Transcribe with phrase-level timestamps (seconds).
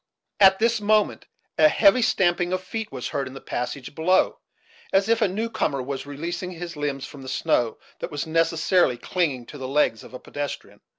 [0.39, 1.27] At this moment,
[1.59, 4.39] a heavy stamping of feet was heard in the passage below,
[4.91, 8.97] as if a new comer was releasing his limbs from the snow that was necessarily
[8.97, 10.79] clinging to the legs of a pedestrian.